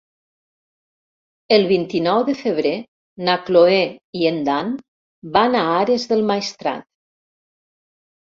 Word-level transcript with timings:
El 1.57 1.65
vint-i-nou 1.71 2.21
de 2.29 2.33
febrer 2.39 2.71
na 3.27 3.35
Cloè 3.49 3.83
i 4.21 4.25
en 4.29 4.41
Dan 4.47 4.71
van 5.37 5.57
a 5.59 5.61
Ares 5.77 6.07
del 6.13 6.25
Maestrat. 6.31 6.89